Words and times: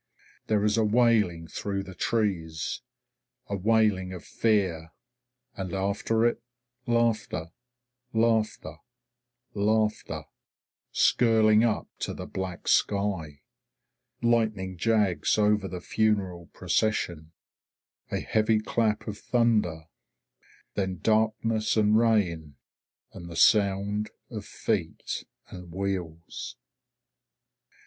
There 0.47 0.65
is 0.65 0.77
a 0.79 0.83
wailing 0.83 1.47
through 1.47 1.83
the 1.83 1.93
trees, 1.93 2.81
a 3.45 3.55
wailing 3.55 4.13
of 4.13 4.25
fear, 4.25 4.93
and 5.55 5.75
after 5.75 6.25
it 6.25 6.41
laughter 6.87 7.51
laughter 8.11 8.77
laughter, 9.53 10.23
skirling 10.91 11.63
up 11.63 11.87
to 11.99 12.15
the 12.15 12.25
black 12.25 12.67
sky. 12.67 13.41
Lightning 14.23 14.75
jags 14.75 15.37
over 15.37 15.67
the 15.67 15.81
funeral 15.81 16.47
procession. 16.47 17.31
A 18.09 18.21
heavy 18.21 18.57
clap 18.59 19.07
of 19.07 19.19
thunder. 19.19 19.83
Then 20.73 20.97
darkness 20.97 21.77
and 21.77 21.95
rain, 21.95 22.55
and 23.13 23.29
the 23.29 23.35
sound 23.35 24.09
of 24.31 24.45
feet 24.47 25.25
and 25.49 25.71
wheels. 25.71 26.55